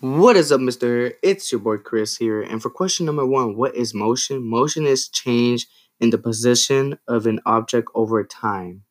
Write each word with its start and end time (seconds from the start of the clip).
What 0.00 0.34
is 0.38 0.50
up, 0.50 0.62
Mr. 0.62 1.12
It's 1.22 1.52
your 1.52 1.60
boy 1.60 1.76
Chris 1.76 2.16
here. 2.16 2.40
And 2.40 2.62
for 2.62 2.70
question 2.70 3.04
number 3.04 3.26
one, 3.26 3.54
what 3.54 3.74
is 3.76 3.92
motion? 3.92 4.42
Motion 4.42 4.86
is 4.86 5.10
change 5.10 5.66
in 6.00 6.08
the 6.08 6.16
position 6.16 6.98
of 7.06 7.26
an 7.26 7.40
object 7.44 7.88
over 7.94 8.24
time. 8.24 8.84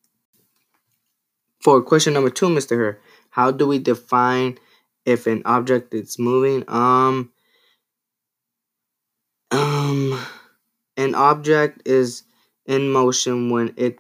For 1.64 1.82
question 1.82 2.14
number 2.14 2.30
two, 2.30 2.46
Mr. 2.46 2.78
Her, 2.78 3.02
how 3.32 3.50
do 3.50 3.66
we 3.66 3.80
define 3.80 4.60
if 5.04 5.26
an 5.26 5.42
object 5.46 5.96
is 5.96 6.20
moving? 6.20 6.64
Um, 6.68 7.32
um, 9.50 10.24
an 10.96 11.16
object 11.16 11.88
is 11.88 12.22
in 12.68 12.92
motion 12.92 13.50
when 13.50 13.74
it 13.78 13.98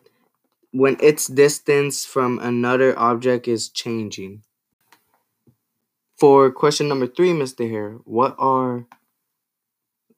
when 0.71 0.95
its 0.99 1.25
distance 1.25 2.05
from 2.05 2.37
another 2.37 2.97
object 2.99 3.47
is 3.47 3.67
changing. 3.69 4.43
For 6.19 6.51
question 6.51 6.89
number 6.89 7.07
three, 7.07 7.31
Mr. 7.31 7.69
Hare, 7.69 7.93
what 8.03 8.35
are 8.37 8.85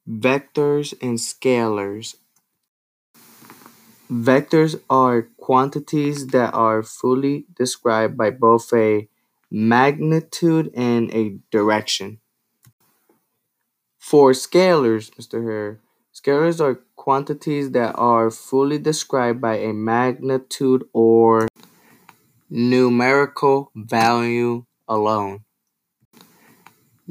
vectors 0.08 0.92
and 1.00 1.16
scalars? 1.16 2.16
Vectors 4.10 4.80
are 4.90 5.28
quantities 5.36 6.26
that 6.28 6.54
are 6.54 6.82
fully 6.82 7.46
described 7.56 8.16
by 8.16 8.30
both 8.30 8.72
a 8.72 9.08
magnitude 9.48 10.72
and 10.74 11.08
a 11.14 11.38
direction. 11.52 12.18
For 14.00 14.32
scalars, 14.32 15.08
Mr. 15.14 15.44
Hare, 15.44 15.78
scalars 16.12 16.60
are 16.60 16.80
quantities 16.96 17.70
that 17.70 17.94
are 17.94 18.28
fully 18.32 18.78
described 18.78 19.40
by 19.40 19.58
a 19.58 19.72
magnitude 19.72 20.82
or 20.92 21.46
numerical 22.50 23.70
value 23.76 24.64
alone 24.88 25.44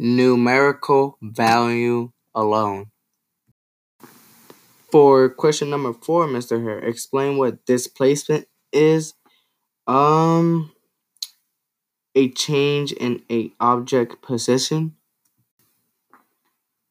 numerical 0.02 1.16
value 1.22 2.12
alone. 2.34 2.88
For 4.92 5.30
question 5.30 5.70
number 5.70 5.94
four, 5.94 6.26
Mr. 6.26 6.62
Hare, 6.62 6.80
explain 6.80 7.38
what 7.38 7.64
displacement 7.66 8.48
is. 8.74 9.14
Um, 9.86 10.72
a 12.16 12.30
change 12.32 12.92
in 12.94 13.22
a 13.32 13.52
object 13.60 14.22
position. 14.24 14.96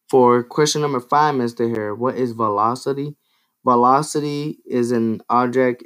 For 0.08 0.42
question 0.44 0.80
number 0.80 1.00
five, 1.00 1.34
Mr. 1.34 1.68
Hare, 1.68 1.94
what 1.94 2.14
is 2.14 2.32
velocity? 2.32 3.16
Velocity 3.64 4.58
is 4.64 4.92
an 4.92 5.20
object. 5.28 5.82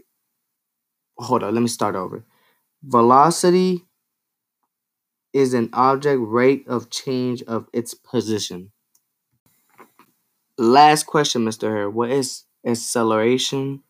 Hold 1.19 1.43
on, 1.43 1.55
let 1.55 1.61
me 1.63 1.69
start 1.69 1.97
over. 1.97 2.25
Velocity 2.83 3.87
is 5.35 5.53
an 5.53 5.69
object 5.75 6.23
rate 6.23 6.65
of 6.69 6.89
change 6.89 7.43
of 7.43 7.69
its 7.75 7.93
position. 7.93 8.71
Last 10.57 11.05
question, 11.05 11.45
Mr. 11.45 11.69
Hare. 11.69 11.91
What 11.91 12.11
is 12.11 12.45
acceleration? 12.65 13.83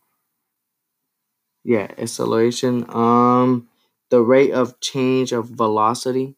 Yeah, 1.62 1.89
acceleration. 1.98 2.86
Um, 2.89 3.69
the 4.11 4.23
rate 4.23 4.53
of 4.53 4.81
change 4.81 5.33
of 5.33 5.47
velocity. 5.48 6.36